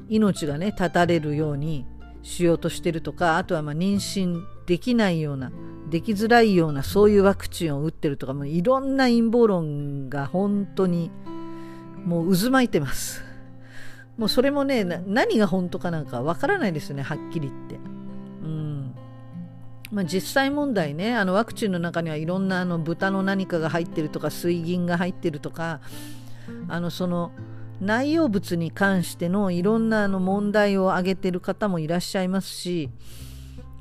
[0.09, 1.87] 命がね絶たれるように
[2.23, 5.53] しようとしてるとかあとはま妊娠できないような
[5.91, 11.11] できづらいようなそういうワクチンを打ってるとかもういろんな陰謀論が本当に
[12.05, 13.23] もう渦巻いてます。
[14.17, 17.75] もうそれもね何が本当かなんかわからないですよねはっきり言って。
[17.75, 17.79] う
[18.47, 18.95] ん。
[19.91, 25.81] まあ、実際問題ねあのワクチンの中にはいろんなあの豚の何かが入ってるとか水銀が入ってるとか
[26.69, 27.31] あのその
[27.81, 32.91] 内容物に関してのいろんなあの問題を挙げてる方もいらっしゃいますし、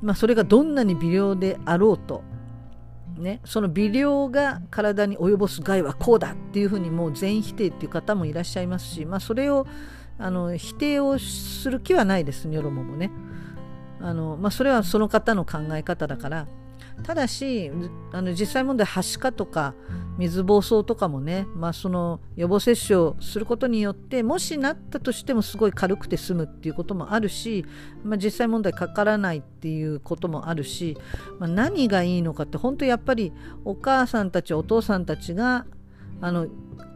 [0.02, 2.22] まあ、それがどんなに微量であろうと
[3.16, 9.66] ね、その微量が体に及ぼす害はこうだっていうふうにもう全否定っていう方もいらっしゃいますし、まあ、それを
[10.18, 13.10] あの否定をする気はないですニョロモもね。
[14.00, 16.46] あの、まあ、それはその方の考え方だから。
[17.02, 17.72] ただし
[18.12, 19.74] あの実際問題はしかとか
[20.16, 27.66] 水疱瘡とかもね、まあ、その予防接種をすることによってもしなったとしてもすごい軽くて済むっていうこともあるし、
[28.04, 30.96] まあ、実際問題かからないっていうこともあるし、
[31.40, 33.32] まあ、何がいいのかって本当やっぱり
[33.64, 35.66] お母さんたちお父さんたちが
[36.20, 36.46] あの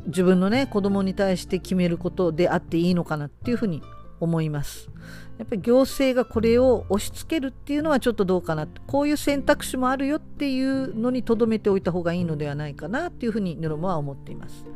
[0.09, 3.83] 自分のね子供に対して決めることであっていいのかなっていうふうに
[4.21, 4.91] 思います。
[5.39, 14.67] やっぱり行政がこれを押し付けるっていうのはちょっとどうかなこういう選択肢もあるよっていうのにとどめておいた方がいいのではないかなっていうふうにヌロモは思っています。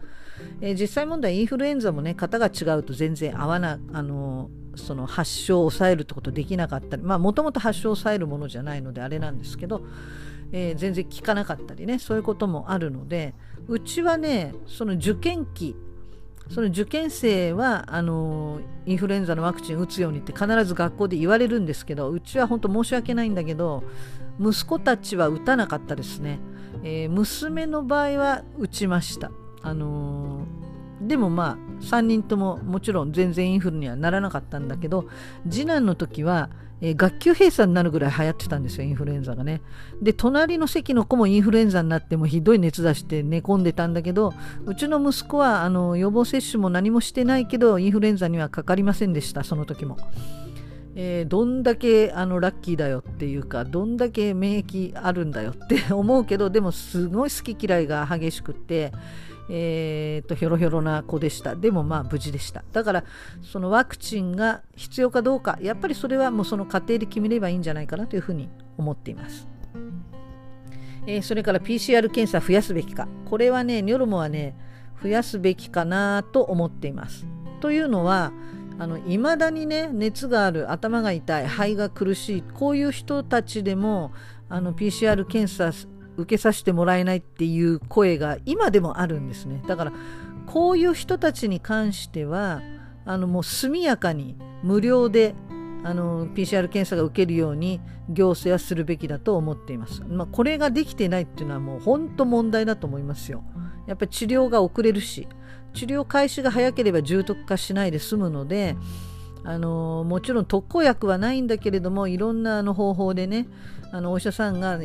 [0.61, 9.83] えー、実際問題インフルエンザもね型が違うと全然合わなあのその発症を抑えるってことできなかったりまあもともと発症を抑えるものじゃないのであれなんですけど、
[10.53, 13.35] えー、全然効かなかったりねそういうこともあるので
[13.69, 15.75] うちはねその受験期
[16.51, 23.85] その受験生はあのインフルエンザのワクチン打つようにって必ず学校で言われるんですけどうちは本当申し訳ないんだけど
[24.41, 26.41] 息子たちは打たなかったですね、
[26.83, 29.31] えー、娘の場合は打ちました。
[29.65, 30.72] あのー、
[31.07, 35.07] でもまあ3人とももちろん全然インフルにはならなかったんだけど
[35.49, 36.51] 次男の時は
[36.85, 39.63] えー、学級閉鎖になるぐらい流行ってたんですよ、インフルエンザがね。
[40.03, 44.35] で、隣の席の子もインフルエンザになってもひどい熱出して寝込んでたんだけど、
[44.67, 49.97] うちの息子はあの予防接種も何もしてないけど、インフルエンザにはかかりませんでした、その時も。
[50.97, 58.93] えー、どんだけあのラッキーだよっていうかどんだけ免疫あるんだよって思うけどでもすごい好き嫌いが激しくって
[59.49, 61.57] えー、とひょろひょろな子でした。
[61.57, 62.65] でもまあ無事でした。
[62.73, 63.05] だから
[63.43, 69.49] そのワクチンが必要かどうかやっぱりそれはもうその過程で決めればいいんじゃないかなというふうに思っています、
[71.07, 73.09] えー、それから PCR 検査増やすべきか。
[73.29, 74.57] これはねニョロモはね
[75.03, 77.27] 増やすべきかなと思っています。
[77.61, 78.33] というのは
[79.07, 84.13] いまだにね熱がある頭が痛い肺が苦しいこういう人たちでも
[84.49, 85.73] あの PCR 検査
[86.17, 89.93] 受けさせてもらえないっていう声が今でもあるんですねだから
[90.47, 92.61] こういう人たちに関しては
[93.05, 95.35] あのもう速やかに無料で
[95.85, 100.03] あの PCR 検査が受けるように行政はするべきだと思っています。
[100.03, 103.43] まあ、これができてないっていうのはもう本当問題だと思いますよ。
[103.89, 105.27] やっぱり治療が遅れるし
[105.75, 108.77] 治療開始が早ければ重篤化しないで済むので
[109.45, 113.49] あのもちろん特効薬はないんだけれどもいろんなあの方法でね
[113.91, 114.79] あのお医者さんが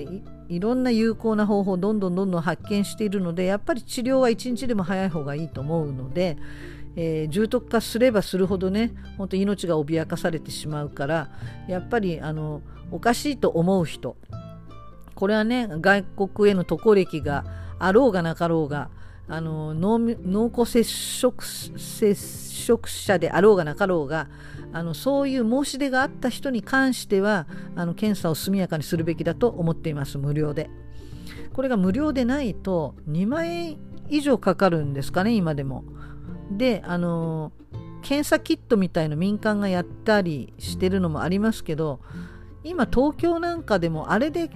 [0.50, 6.38] いろんな有効な方法をどんどんどんどん発見しているのでやっぱり治療は1日でも早い方がいいと思うので、
[6.96, 11.30] えー、重篤化すればするほどね本当命が脅かされてしまうから
[11.68, 14.16] やっぱりあのおかしいと思う人
[15.16, 17.44] これはね外国への渡航歴が
[17.80, 18.90] あろうがなかろうが
[19.28, 24.28] あの濃厚接触接触者であろうがなかろうが
[24.74, 30.70] あのそういう申し出があった人に関してはあの検査を速やかにするべきだと思っています無料で。
[31.54, 33.78] これが無料でないと2万円
[34.10, 35.84] 以上かかるんですかね今でも。
[36.52, 37.52] であの
[38.04, 42.00] 検査キットみたいの民間がやったりしてるのもありますけど
[42.64, 44.50] 今東京なんかでもあれで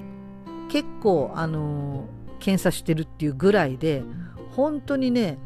[0.69, 2.07] 結構あの
[2.39, 4.03] 検査してるっていうぐらいで
[4.51, 5.37] 本当にね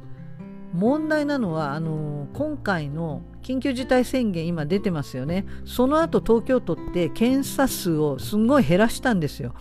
[0.76, 5.46] 問題なのはあの今回の緊急事態宣言今出てますよね。
[5.66, 9.54] その後東京都って検査数をすんごい減らしたんですよ。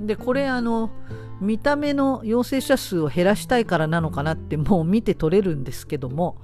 [0.00, 0.90] でこれあの
[1.40, 6.38] 見た目の陽性者数を減らしたいからなのかなってもう見て取れるんですけども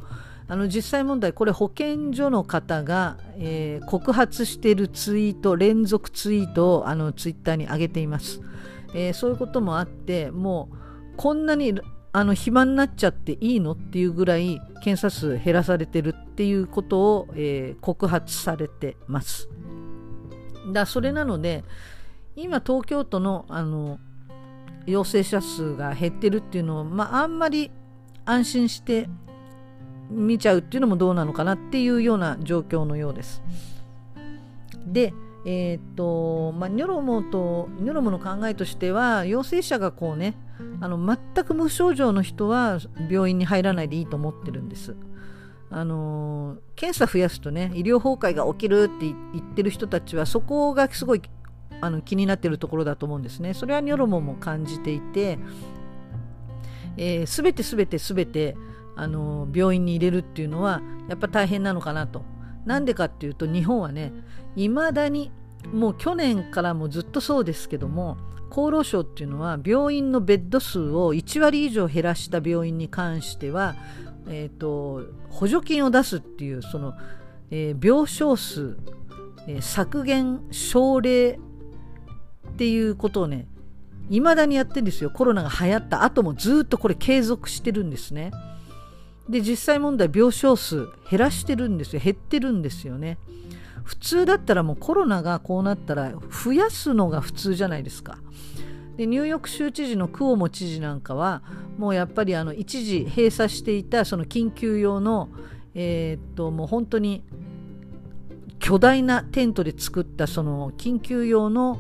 [0.49, 8.41] あの実際問題これ保健所の方が、えー、告発しているツイート連続ツイートをあのツイッターに上げています、
[8.95, 10.77] えー、そういうこともあってもう
[11.17, 11.81] こんなに
[12.19, 19.49] あの暇になっちゃっていいのっていうぐらい検査数減らされてるっていうことを、えー、告発されてます。
[20.73, 21.63] だそれなので
[22.35, 24.01] 今東京都のあの
[24.85, 27.71] 陽性者数が減ってるっていうのを、まあ、あんまり
[28.25, 29.09] 安心して
[30.11, 33.45] 見ちゃうっていうのもどうなのかなっていうような状況のようです。
[34.85, 35.15] で、
[35.47, 40.35] えー、っとまあ、ニョロモとニョロモの考えとしては陽性者がこうね
[40.81, 42.79] あの全く無症状の人は
[43.11, 44.97] 病院に入らないでいいと思ってるんです。
[45.71, 51.23] あの検査増やすとね医療崩壊が起きるって言ってる人たちはそこがすごい
[51.81, 53.55] あの気になってるところだと思うんですね。
[53.55, 55.39] それはニョロモンも感じていて、
[56.97, 58.57] えー、全て全て全て
[58.97, 62.23] あの病院に入れるっていうのはやっぱ大変なのかなと。
[62.65, 64.13] なんでかっていうと日本はね
[64.55, 65.31] いまだに
[65.73, 68.19] もう去年からもずっとそうですけども
[68.51, 73.77] 厚労省っていうのは病院のベッド数を1割以上減らした病院に関しては、
[74.29, 76.95] えーと、補助金を出すっていうその、
[77.51, 78.77] えー、病床数、
[79.47, 81.39] えー、削減奨励
[82.49, 83.47] っていうことをね
[84.11, 85.11] いまだにやってるんですよ。
[85.11, 88.31] コロナが流行った後もずっとこれ継続してるんですね。
[89.29, 92.01] で実際問題病床数減らしてるんですよ。
[92.03, 93.19] 減ってるんですよね。
[93.85, 96.13] 普通だったらもうコロナがこうなったら
[96.45, 98.19] 増やすのが普通じゃないですか。
[98.99, 101.43] でニューヨーク州知事のクオモ知事なんかは
[101.79, 105.29] もうやっぱりあの一時閉鎖していたその緊急用の
[105.75, 107.23] えー、っともう本当に
[108.59, 111.79] 巨大なテントで作ったその緊急用の、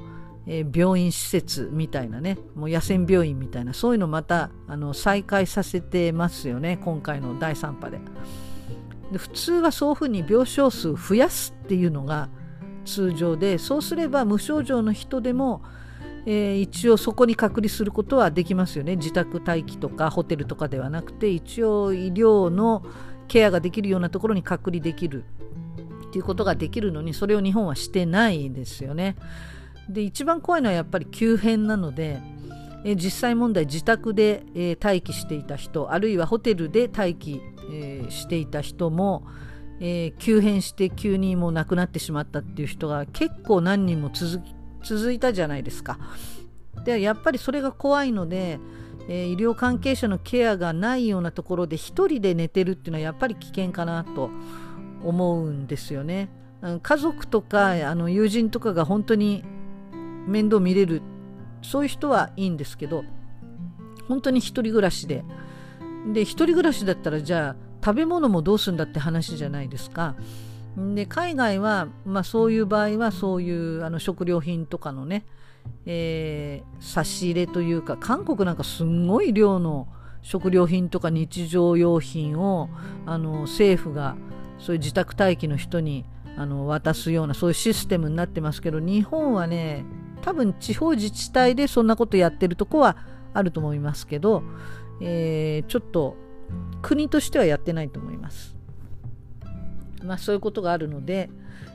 [0.73, 8.01] 病院施設みたいなねもう野戦病院みたいなそういうのまたあの再開させてますよね今回の第3波で。
[9.13, 12.31] で普通はそういうふうに病床数増やすっていうのが
[12.87, 15.61] 通常でそうすれば無症状の人でも、
[16.31, 22.85] えー、一応そこに隔離することはできますよね自宅待機とかホテルとかではなくて一応医療の
[23.29, 25.25] ケアができるようなところに隔離できる
[26.09, 29.17] っていうことができるのにそれを日本はしてないですよね。
[29.89, 32.21] で一番怖いのはやっぱり急変なので、
[32.85, 39.27] え実際問題自宅で、えー、待機していた人あるいはホテルで待機、えー、していた人も、
[39.81, 44.45] えー、急変して急にもう亡くなってしまったっていう人が結構何人も続
[44.83, 45.99] 続いたじゃないですか。
[46.85, 48.61] でやっぱりそれが怖いので、
[49.09, 54.31] え医療関係者のケアがないようなところで1人で寝てるっていうのはやっぱり危険かなと
[55.03, 56.29] 思うんですよね。
[56.83, 59.45] 家族とかあの友人とかが本当に
[60.27, 61.03] 面倒見れる
[61.63, 63.05] そういう人はいいんですけど
[64.09, 65.25] 本当に一人暮らしで
[66.13, 70.17] で一人暮らしだったらじゃあ食べ物もどうするんだって話じゃないですか。
[70.95, 75.25] で海外は、まあ、そういう場合はそういうあの食料品とかのね、
[75.87, 79.89] えー、差し入れというか韓国なんかすんごい量の
[80.23, 82.69] 食料品とか日常用品を
[83.07, 84.17] あの政府が
[84.59, 86.05] そういう自宅待機の人に
[86.37, 89.85] あの渡すようなそういうシステムになってますけど日本はね
[90.23, 92.97] 多分地方自治体でそんなことやってるとこは
[93.35, 94.43] あると思いますけど、
[95.01, 96.17] えー、ちょっと
[96.83, 98.58] 国としてはやってないと思います。
[100.03, 101.31] まあそういうことがあるので、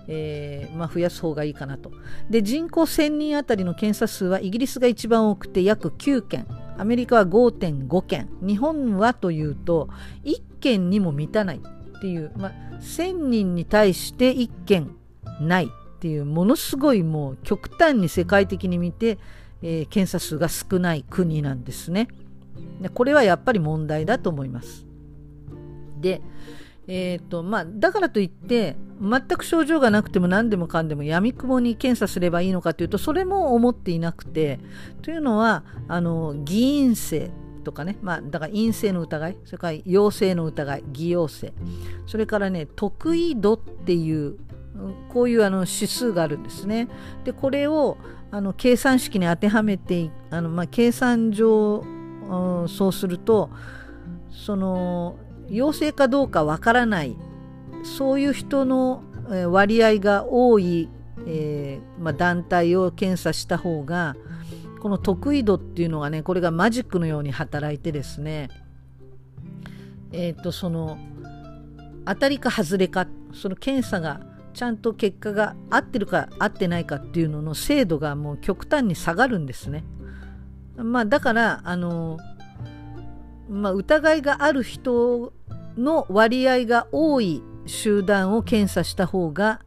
[0.07, 1.91] えー、まあ、増やす方がいいかなと。
[2.29, 6.45] で人口1000人あたりの検査数はイギリスが一番多くて約9件
[6.77, 9.89] アメリカは5.5件日本はというと
[10.23, 12.51] 1件にも満たないっていう、まあ、
[12.81, 14.95] 1000人に対して1件
[15.39, 19.19] ないっていうものすごいもう極端に世界的に見て、
[19.61, 22.07] えー、検査数が少ない国なんですね。
[22.93, 24.85] これはやっぱり問題だと思います。
[26.01, 26.21] で、
[26.87, 34.59] えーとまあ、だからといって全く症状がなくても何でもかんでもやみくもに検査すればいいのかというとそれも思っていなくて
[35.01, 37.31] というのはあの偽陰性
[37.63, 41.53] とかね、まあ、だから陰性の疑いそれから陽性の疑い偽陽性
[42.05, 44.37] それからね得意度っていう
[45.09, 46.89] こういうあの指数があるんですね。
[47.23, 47.97] でこれを
[48.31, 51.83] あの計算式に当てはめてあの、まあ、計算上
[52.67, 53.51] そうすると
[54.31, 55.15] その
[55.53, 57.15] 陽性かどうかわからない
[57.83, 59.03] そういう人の
[59.49, 60.89] 割合が多い、
[61.27, 64.15] えー、まあ、団体を検査した方が
[64.81, 68.49] この得意度っていうのがねこれがマジックのように働いてですね
[70.11, 70.97] えっ、ー、とその
[72.05, 74.21] 当たりか外れかその検査が
[74.53, 79.83] ちゃんと結果が合ってるか合ってないかっていうのの精度がもう極端に下がるんですね。
[80.75, 82.17] まあ、だからあの、
[83.53, 85.31] まあ、疑いがある人
[85.77, 89.61] の割合が多い集団を検査した方が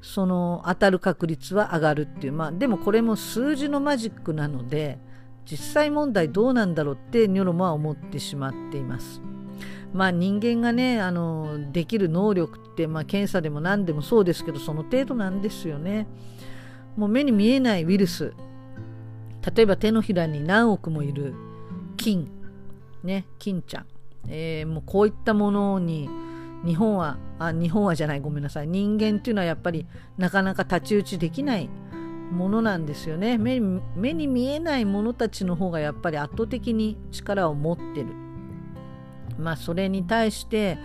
[0.00, 4.98] その当たる確率は上がるっていうまあでもこれも数字のマジックなので
[5.44, 9.22] 実際問題どうなんだろうってニョロモは思ってしまっています。
[9.94, 16.06] まあ、人間がねあのできる能力って、まあ、検査でも何でもそうですけどその程度なんですよね。
[16.96, 18.34] もう目に見えないウイルス
[19.54, 21.34] 例えば手のひらに何億もいる
[21.96, 22.30] 菌
[23.08, 23.86] ね菌ちゃん、
[24.28, 26.08] えー、もうこういったものに
[26.64, 28.68] 日本はあ日本はじゃないごめんなさい。
[28.68, 29.86] 人間っていうのはやっぱり
[30.16, 31.68] なかなか太刀打ちできない
[32.32, 33.38] ものなんですよね。
[33.38, 38.06] 目目に見えないものたちの方がやっぱり圧倒的に力を持ってる。
[39.38, 40.78] まあ、それに対して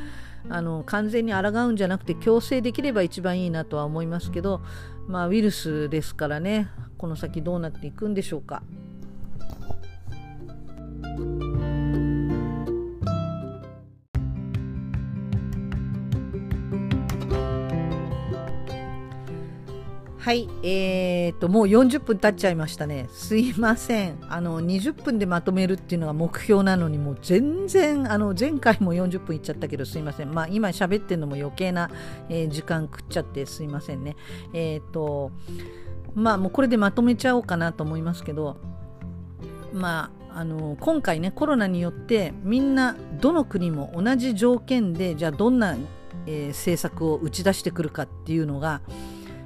[0.48, 4.62] あの完全に抗うんじゃなくて強制できれば一番いいなとは思いますけど、
[5.08, 6.70] まあ、ウイルスですからね。
[6.98, 8.62] この先どうなっていくんでしょうか。
[20.24, 23.10] はい、えー、と、もう40分経っちゃいましたね。
[23.12, 24.20] すいません。
[24.30, 30.34] あの、20分でまとめるっていうのが目標なのに、もう全然、あの、前回も40分いっちゃったけど、すいません。
[30.34, 31.90] まあ、今喋ってるのも余計な、
[32.30, 34.16] えー、時間食っちゃってすいませんね。
[34.54, 35.32] えっ、と、
[36.16, 38.56] まあ、もうこれでまとめちゃおうかなと思いますけど、
[39.74, 45.76] まあ、あの今回ねコロナによってみんなどの国も同じ条件でじゃあどんな、
[46.26, 48.82] えー、政策を打ち出してくるかっていうのが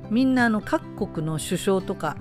[0.09, 2.17] みんなあの各国の首相とか、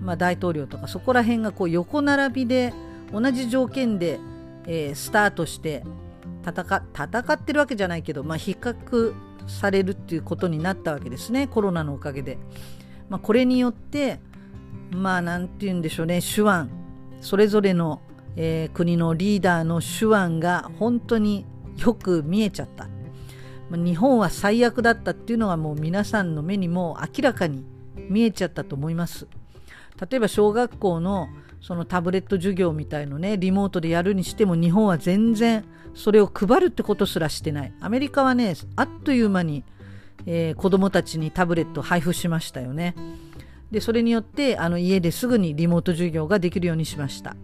[0.00, 2.72] まあ、大統領とかそこら辺がこう横並びで
[3.12, 4.18] 同じ条件で、
[4.66, 5.84] えー、スタートして
[6.44, 9.14] 戦戦ってるわけじゃないけど、まあ、比較
[9.46, 11.46] されるっていうことになったわけですね。
[11.46, 12.38] コロナのおかげで。
[13.08, 14.20] まあ、これによって
[14.90, 16.20] まあ何て言うんでしょうね。
[16.20, 16.70] 手腕。
[17.20, 18.00] それぞれの、
[18.36, 21.46] えー、国のリーダーの手腕が本当に
[21.76, 22.88] よく見えちゃった。
[23.76, 27.64] 日本は最悪だったっていうのがもう皆さんの目にも明らかに
[28.08, 29.26] 見えちゃったと思います。
[30.10, 31.28] 例えば小学校の
[31.60, 35.64] そのタブレット授業みたいのねリモートでやるにしても日本は全然
[35.94, 37.72] それを配るってことすらしてない。
[37.80, 39.62] アメリカはねあっという間に、
[40.26, 42.94] えー、子どもたちにタブレット配布しましたよね。
[43.70, 47.36] でそれによってあの家ですぐにリモート授業ができるようにしました。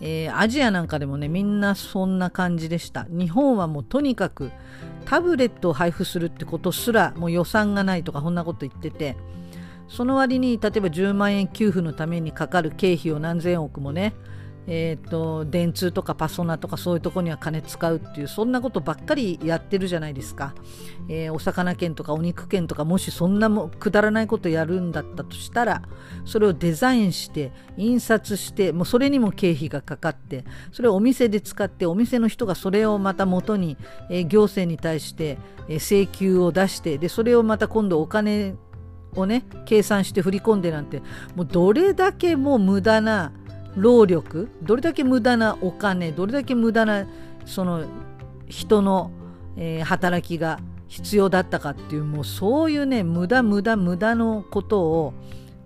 [0.00, 3.06] えー、アジアなんかでもねみんなそんな感じでした。
[3.08, 4.50] 日本はもうとにかく
[5.04, 9.16] タブレットを配布するってことすらもう予算がないとかそんなこと言ってて
[9.88, 14.14] その割に例えば10万円給付のためにかかる経費を何千億もね
[14.66, 20.54] えーと、電通とかパソナとかそういうとこには金使うっていうそんなことばっかりやってるじゃないですか、
[21.08, 25.82] えー、お魚券とかお肉券とかもしそんなもくだらないことやるんだったとしたら
[26.24, 33.76] それをデザインして印刷してもうそれにも経費がかかってそれをお店で使ってお店の人がそれをまた元に、
[34.10, 35.38] えー、行政に対して、
[35.68, 38.54] えー、請求を出してでそれをまた今度お金
[39.14, 41.02] をね計算して振り込んでなんて
[41.34, 43.32] もうどれだけもう無駄な
[43.76, 47.06] 労力どれだけ無駄なお金どれだけ無駄な
[47.46, 47.84] その
[48.48, 49.10] 人の、
[49.56, 50.58] えー、働きが
[50.88, 55.14] 必要だったかっていうもうそういうね無駄無駄無駄のことを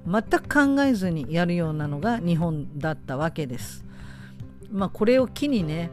[0.06, 3.84] 全く考えずにやるようなのが日本だったわけです。
[4.70, 5.90] まあこれを機にね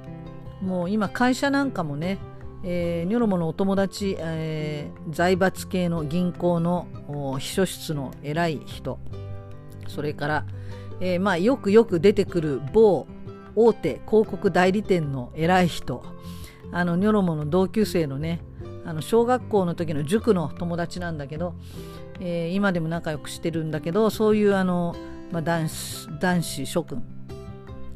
[0.62, 2.18] もう今会社なんかもね、
[2.64, 6.88] えー、ニョロモのお友達、えー、財閥系の銀行の
[7.39, 8.99] 秘書室の偉い人
[9.88, 10.45] それから
[11.02, 13.08] えー、まあよくよく出てくる某
[13.56, 16.04] 大手広告代理店の偉い人。
[16.72, 18.39] あのニョロモの同級生のね
[18.86, 21.54] あの小学校の時の塾の友達なんだけど、
[22.22, 24.95] えー、今でも仲良くしてるんだけどそういうあの、
[25.32, 27.04] まあ、男子男子諸君。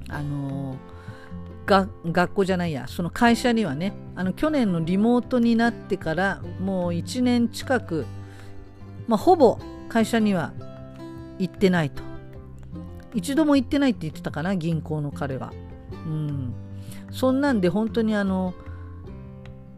[0.10, 0.76] あの
[1.66, 2.88] が学校じゃないや。
[2.88, 8.06] その会社にはねあの去年のリモートになってからもう1年近く、
[9.08, 9.58] まあ、ほぼ
[9.89, 10.53] 会社には
[11.39, 12.14] 行ってないと。
[13.16, 15.53] 一度も行ってないって言ってたかな銀行の彼は
[16.05, 16.53] うん。
[17.11, 18.53] そんなんで本当にあの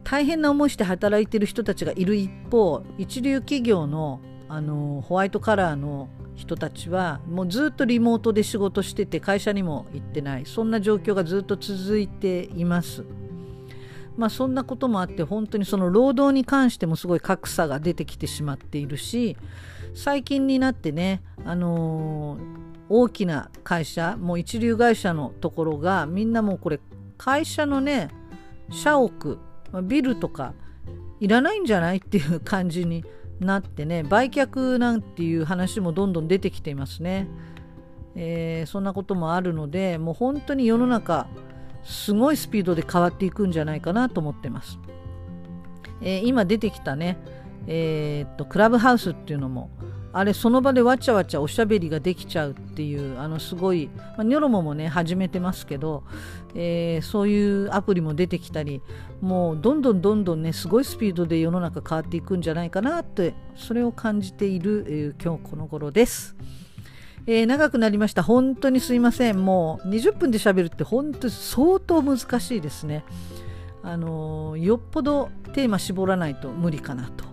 [0.03, 10.45] 大変な思いして働いてる人たちがいる一方一流企業のあのホワイトカラーの人たちはもうずっとリモートで仕事してて会社にも行ってない。
[10.45, 13.03] そんな状況がずっと続いています。
[14.17, 19.37] まあそんなこともあって本当にその労働に関してもすごい格差が出てきてしまっているし
[19.93, 22.39] 最近になってね、あのー、
[22.89, 26.79] 大きな会社もう一流会社のところがみんなもうこれ
[27.17, 28.09] 会社のね
[28.71, 29.37] 社屋
[29.83, 30.53] ビルとか
[31.19, 33.03] いらないんじゃないっていう感じに
[33.39, 37.27] なってね売却なんていう話もどんどん出てきていますね、
[38.15, 41.27] えー、そんなこともあるのでもう本当に世の中
[41.83, 44.79] すごいスピードで変わっていくんじゃないかなと思ってます、
[46.01, 47.17] えー、今出てきたね
[47.67, 49.69] えー、っとクラブハウスっていうのも
[50.13, 56.03] あれその場でわちゃわちゃおしゃべりができちゃうっていうあのすごい、まあ、ニョロモもね始めてますけど、
[56.55, 58.81] えー、そういうアプリも出てきたり
[59.21, 66.35] もうどんどんどんどんねすごいスピードで世の中変わっていくんじゃないかなってそれを感じている、えー、今日この頃です。
[67.29, 68.23] えー、長くなりました。
[68.23, 69.43] 本当にすいません。
[69.43, 73.03] もう20分で喋るって本当相当難しいですね。
[73.83, 77.25] あの、よっぽどテーマ絞らないと無理かなと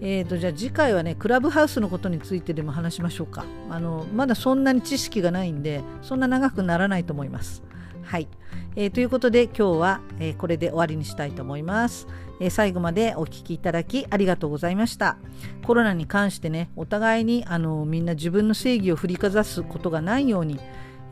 [0.00, 3.44] えーと、じゃあ次回はねクラブハウスのことについてでも話しましょうか。
[3.70, 7.62] あのまだそんなに知識がないんでそんな長くならないと思います。
[8.04, 8.28] はい、
[8.74, 12.06] えー、ということで今日は、えー、これで終わりにしたいと思います、
[12.40, 15.18] えー、最後までお聞きいただきありがとうございました。
[15.66, 20.58] コロナに関してねお互いにあのみんな自分の正義を振りかざすことがないように、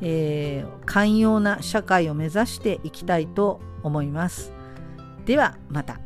[0.00, 4.52] え寛容な社会を目指していきたいと思います。
[5.26, 6.00] ではまた。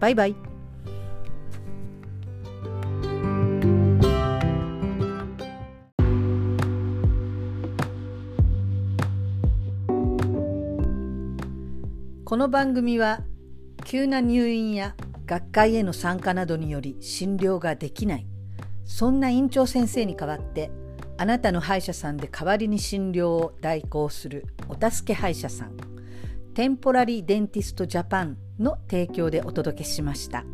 [0.00, 0.47] バイバイ。
[12.28, 13.22] この番組は
[13.86, 18.26] 急な入院や学会への参加などにより診療ができない。
[18.84, 20.70] そんな院長先生に代わって
[21.16, 25.78] あなたの歯医者さんで代わりに診療を代行するお助け歯医者さん。
[26.52, 30.44] テンポラリーデンティストジャパンの提供でお届けしました。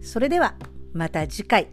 [0.00, 0.54] それでは
[0.92, 1.66] また次回。